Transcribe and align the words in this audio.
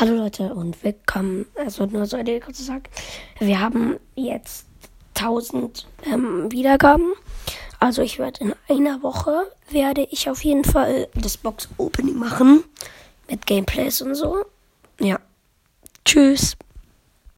Hallo 0.00 0.14
Leute 0.14 0.54
und 0.54 0.82
willkommen. 0.82 1.44
Also 1.54 1.84
nur 1.84 2.06
so 2.06 2.16
eine 2.16 2.40
kurze 2.40 2.62
Sache. 2.62 2.84
Wir 3.38 3.60
haben 3.60 3.98
jetzt 4.14 4.64
1000 5.18 5.86
ähm, 6.06 6.50
Wiedergaben. 6.50 7.12
Also 7.80 8.00
ich 8.00 8.18
werde 8.18 8.40
in 8.40 8.54
einer 8.66 9.02
Woche 9.02 9.52
werde 9.68 10.08
ich 10.10 10.30
auf 10.30 10.42
jeden 10.42 10.64
Fall 10.64 11.08
das 11.14 11.36
Box 11.36 11.68
Opening 11.76 12.16
machen 12.16 12.64
mit 13.28 13.44
Gameplays 13.44 14.00
und 14.00 14.14
so. 14.14 14.38
Ja. 14.98 15.20
Tschüss. 16.06 16.56